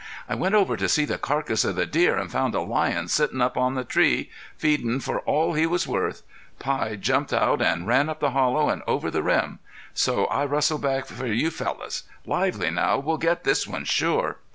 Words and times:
"I 0.27 0.33
went 0.33 0.55
over 0.55 0.77
to 0.77 0.89
see 0.89 1.05
the 1.05 1.19
carcass 1.19 1.63
of 1.63 1.75
the 1.75 1.85
deer 1.85 2.17
an' 2.17 2.27
found 2.29 2.55
a 2.55 2.61
lion 2.61 3.07
sittin' 3.07 3.39
up 3.39 3.55
in 3.55 3.75
the 3.75 3.83
tree, 3.83 4.31
feedin' 4.57 4.99
for 4.99 5.19
all 5.19 5.53
he 5.53 5.67
was 5.67 5.87
worth. 5.87 6.23
Pie 6.57 6.95
jumped 6.95 7.31
out 7.31 7.61
an' 7.61 7.85
ran 7.85 8.09
up 8.09 8.19
the 8.19 8.31
hollow 8.31 8.71
an' 8.71 8.81
over 8.87 9.11
the 9.11 9.21
rim. 9.21 9.59
So 9.93 10.25
I 10.25 10.45
rustled 10.45 10.81
back 10.81 11.05
for 11.05 11.27
you 11.27 11.51
fellows. 11.51 12.01
Lively 12.25 12.71
now, 12.71 12.97
we'll 12.97 13.17
get 13.19 13.43
this 13.43 13.67
one 13.67 13.85
sure." 13.85 14.39